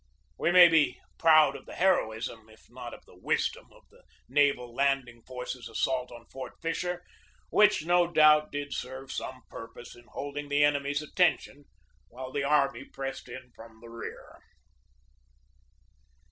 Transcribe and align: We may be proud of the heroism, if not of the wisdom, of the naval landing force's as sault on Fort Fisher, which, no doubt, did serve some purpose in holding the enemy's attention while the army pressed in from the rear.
We 0.39 0.51
may 0.51 0.67
be 0.67 0.99
proud 1.19 1.55
of 1.55 1.67
the 1.67 1.75
heroism, 1.75 2.49
if 2.49 2.71
not 2.71 2.95
of 2.95 3.05
the 3.05 3.15
wisdom, 3.15 3.67
of 3.71 3.83
the 3.91 4.01
naval 4.27 4.73
landing 4.73 5.21
force's 5.27 5.69
as 5.69 5.79
sault 5.79 6.11
on 6.11 6.25
Fort 6.31 6.53
Fisher, 6.59 7.03
which, 7.51 7.85
no 7.85 8.11
doubt, 8.11 8.51
did 8.51 8.73
serve 8.73 9.11
some 9.11 9.43
purpose 9.47 9.95
in 9.95 10.05
holding 10.07 10.49
the 10.49 10.63
enemy's 10.63 11.03
attention 11.03 11.65
while 12.07 12.31
the 12.31 12.43
army 12.43 12.83
pressed 12.83 13.29
in 13.29 13.51
from 13.55 13.79
the 13.79 13.89
rear. 13.89 14.39